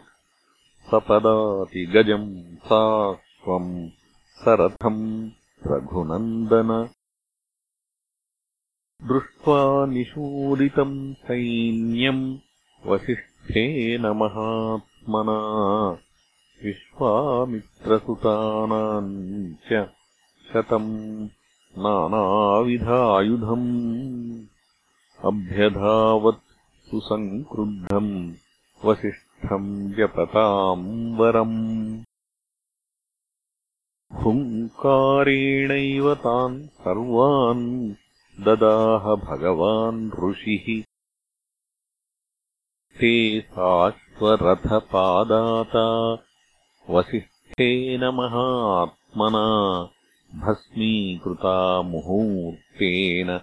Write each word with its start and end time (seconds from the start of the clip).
सपदातिगजम् 0.90 2.56
सा 2.56 3.14
स्वम् 3.14 3.88
सरथम् 4.34 5.30
रघुनन्दन। 5.66 6.88
दृष्ट्वा 9.02 9.86
निषूदितम् 9.86 11.14
सैन्यम् 11.14 12.38
वसिष्ठेन 12.86 14.06
महात्मना 14.06 15.38
विश्वामित्रसुतानाम् 16.64 19.54
च 19.54 19.88
शतम् 20.52 21.28
नानाविधायुधम्। 21.78 23.92
अभ्यधावत् 25.24 26.51
सुसङ्क्रुद्धम् 26.92 28.32
वसिष्ठम् 28.84 29.92
जपताम् 29.92 31.16
वरम्। 31.16 32.04
हुङ्कारेणैव 34.24 36.14
तान् 36.14 36.62
सर्वान् 36.62 37.92
ददाह 38.40 39.14
भगवान् 39.14 40.30
ऋषिः। 40.30 40.82
ते 43.00 43.40
साश्वरथपादाता 43.40 44.58
वसिष्ठेन 46.90 48.04
महात्मना 48.04 49.82
भस्मीकृता 50.34 51.82
मुहूर्तेन 51.82 53.40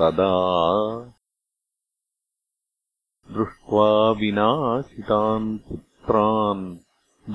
विश्वामित्रसुतास्तदा 0.00 0.32
दृष्ट्वा 3.36 3.88
विनाशितान् 4.20 5.48
पुत्रान् 5.68 6.62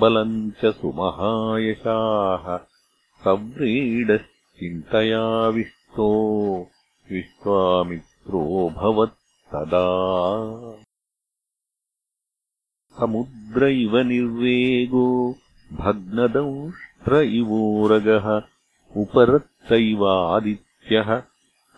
बलम् 0.01 0.37
च 0.61 0.71
सुमहायशाः 0.77 2.45
सव्रीडश्चिन्तयाविष्टो 3.23 6.07
विश्वामित्रोऽभवत्तदा 7.11 9.83
समुद्र 12.99 13.61
इव 13.83 13.93
निर्वेगो 14.11 15.07
भग्नदंष्ट्र 15.83 17.13
इवोरगः 17.39 18.27
उपरत्तैवादित्यः 19.03 21.09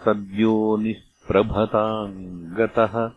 सद्यो 0.05 0.77
निःप्रभताम् 0.77 2.55
गतः। 2.55 3.11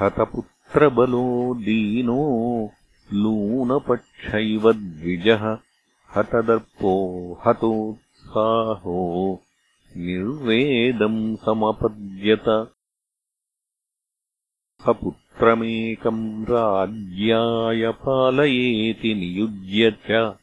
हतपुत्रबलो 0.00 1.54
दीनो 1.54 2.20
लूनपक्षैव 3.12 4.72
द्विजः। 4.72 5.58
हतदर्पो 6.16 6.94
हतोत्साहो 7.46 9.42
निर्वेदम् 9.96 11.36
समपद्यत। 11.36 12.74
सपुत्रमेकम् 14.86 16.44
राज्याय 16.44 17.92
पालयेति 17.92 19.14
नियुज्य 19.14 19.90
च 19.90 20.36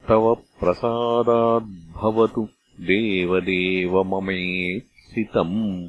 तव 0.10 0.36
प्रसादाद्भवतु 0.36 2.48
देवदेव 2.80 4.04
ममेत्सितम् 4.04 5.88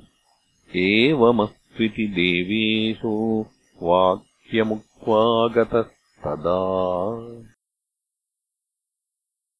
एवमस्त्विति 0.76 2.06
देवेशो 2.06 3.46
वाक्यमुक्त्वागतस्तदा। 3.82 6.58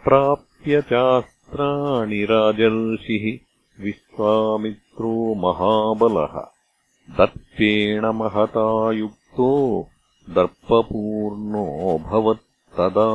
प्राप्य 0.04 0.82
चास्त्राणि 0.82 1.35
राजर्षिः 1.54 3.38
विश्वामित्रो 3.84 5.34
महाबलः। 5.34 6.48
दत्तेण 7.18 8.06
महता 8.06 8.92
युक्तो 8.92 9.88
दर्पपूर्णोऽभवत्तदा 10.30 13.08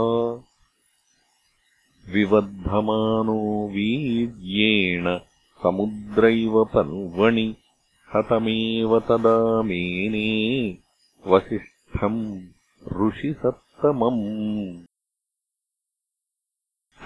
विवर्धमानो 2.14 3.68
वीर्येण 3.68 5.20
समुद्रैव 5.64 6.66
पर्वणि 6.66 7.56
हतमेव 8.16 9.00
तदा 9.00 9.62
मेने 9.62 10.78
वसिष्ठम् 11.28 12.42
ऋषिसत्तमम् 13.08 14.86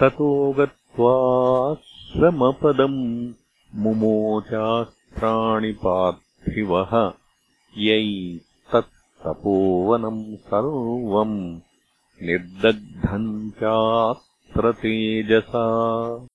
ततो 0.00 0.52
गत्वाश्रमपदम् 0.96 3.32
मुमोचास्त्राणि 3.74 5.72
पार्थिवः। 5.72 7.12
यैस्तत्तपोवनम् 7.78 10.36
सर्वम् 10.36 11.60
निर्दग्धम् 12.22 13.50
चात्र 13.50 14.72
तेजसा 14.72 16.26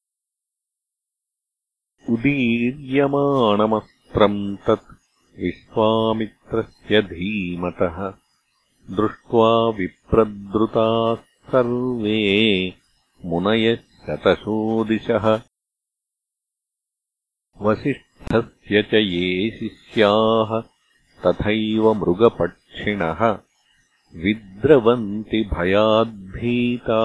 उदीर्यमाणमस्त्रम् 2.10 4.58
तत् 4.58 5.40
विश्वामित्रस्य 5.40 7.02
धीमतः। 7.02 8.13
दृष्ट्वा 8.96 9.69
विप्रद्रुताः 9.69 11.52
सर्वे 11.52 12.74
मुनयः 13.25 13.91
वसिष्ठस्य 17.62 18.84
च 18.84 18.94
ये 18.94 19.58
शिष्याः 19.60 20.62
तथैव 21.24 21.94
मृगपक्षिणः 21.94 23.40
विद्रवन्ति 24.16 25.50
भयाद्भीता 25.54 27.02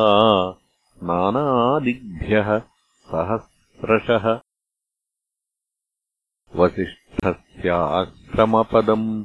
नानादिभ्यः 1.02 2.62
सहस्रशः। 3.10 4.40
वसिष्ठस्याश्रमपदम् 6.56 9.24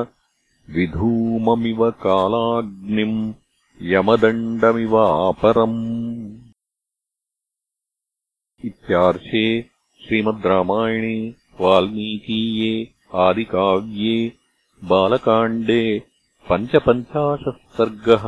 विधूममिव 0.77 1.91
कालाग्निम् 2.05 3.19
यमदण्डमिवापरम् 3.93 5.81
इत्यार्षे 8.69 9.45
श्रीमद् 10.05 10.47
रामायणे 10.53 11.17
वाल्मीकीये 11.61 12.73
आदिकाव्ये 13.27 14.17
बालकाण्डे 14.91 15.83
पञ्चपञ्चाशः 16.49 17.57
सर्गः 17.79 18.25